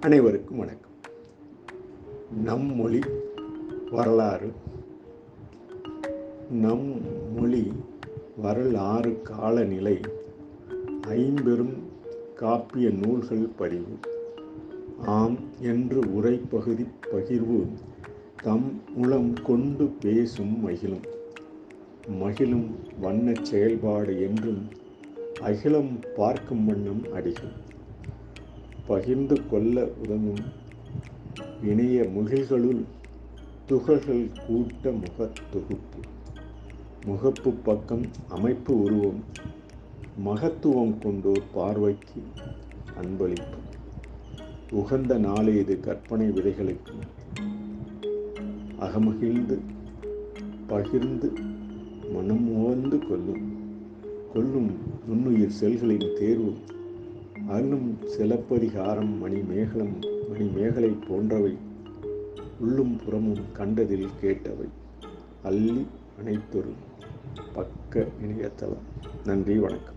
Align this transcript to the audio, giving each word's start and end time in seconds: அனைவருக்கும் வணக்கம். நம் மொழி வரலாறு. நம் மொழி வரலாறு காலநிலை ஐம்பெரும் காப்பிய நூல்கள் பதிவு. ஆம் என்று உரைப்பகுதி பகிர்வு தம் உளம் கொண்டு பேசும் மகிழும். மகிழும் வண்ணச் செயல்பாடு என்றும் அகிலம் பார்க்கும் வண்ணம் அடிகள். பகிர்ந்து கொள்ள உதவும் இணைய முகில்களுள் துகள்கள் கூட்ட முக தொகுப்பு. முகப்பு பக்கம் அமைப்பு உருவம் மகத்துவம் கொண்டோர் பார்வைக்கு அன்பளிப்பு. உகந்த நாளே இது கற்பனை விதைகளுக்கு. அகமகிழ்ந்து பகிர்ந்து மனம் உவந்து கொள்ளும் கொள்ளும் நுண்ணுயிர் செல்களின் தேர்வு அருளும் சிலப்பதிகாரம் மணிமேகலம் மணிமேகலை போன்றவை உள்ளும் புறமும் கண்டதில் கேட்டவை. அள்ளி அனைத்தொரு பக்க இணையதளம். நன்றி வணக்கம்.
அனைவருக்கும் 0.00 0.58
வணக்கம். 0.58 0.90
நம் 2.42 2.76
மொழி 2.76 3.00
வரலாறு. 3.90 4.52
நம் 6.50 7.00
மொழி 7.34 7.72
வரலாறு 8.36 9.22
காலநிலை 9.22 10.00
ஐம்பெரும் 11.00 11.72
காப்பிய 12.40 13.06
நூல்கள் 13.06 13.48
பதிவு. 13.56 13.98
ஆம் 14.98 15.36
என்று 15.60 16.14
உரைப்பகுதி 16.14 16.86
பகிர்வு 17.12 17.66
தம் 18.42 18.82
உளம் 18.96 19.34
கொண்டு 19.44 19.84
பேசும் 19.84 20.60
மகிழும். 20.60 21.04
மகிழும் 22.08 22.74
வண்ணச் 23.02 23.42
செயல்பாடு 23.42 24.22
என்றும் 24.22 24.68
அகிலம் 25.40 25.98
பார்க்கும் 26.16 26.64
வண்ணம் 26.64 27.02
அடிகள். 27.12 27.76
பகிர்ந்து 28.88 29.36
கொள்ள 29.50 29.88
உதவும் 30.02 30.44
இணைய 31.64 32.02
முகில்களுள் 32.02 32.82
துகள்கள் 33.66 34.26
கூட்ட 34.46 34.90
முக 34.90 35.30
தொகுப்பு. 35.50 35.98
முகப்பு 37.06 37.54
பக்கம் 37.64 38.06
அமைப்பு 38.28 38.82
உருவம் 38.82 39.24
மகத்துவம் 40.24 40.98
கொண்டோர் 40.98 41.42
பார்வைக்கு 41.54 42.22
அன்பளிப்பு. 43.02 43.58
உகந்த 44.70 45.18
நாளே 45.18 45.54
இது 45.54 45.80
கற்பனை 45.80 46.26
விதைகளுக்கு. 46.28 46.94
அகமகிழ்ந்து 48.80 49.58
பகிர்ந்து 50.66 51.32
மனம் 52.12 52.48
உவந்து 52.48 52.98
கொள்ளும் 53.08 53.46
கொள்ளும் 54.34 54.70
நுண்ணுயிர் 55.06 55.52
செல்களின் 55.60 56.18
தேர்வு 56.18 56.52
அருளும் 57.48 57.98
சிலப்பதிகாரம் 58.04 59.18
மணிமேகலம் 59.18 59.96
மணிமேகலை 60.28 60.96
போன்றவை 61.08 61.56
உள்ளும் 62.60 63.00
புறமும் 63.04 63.52
கண்டதில் 63.52 64.08
கேட்டவை. 64.22 64.68
அள்ளி 65.42 65.86
அனைத்தொரு 66.18 66.72
பக்க 67.52 68.06
இணையதளம். 68.22 68.82
நன்றி 69.24 69.58
வணக்கம். 69.58 69.94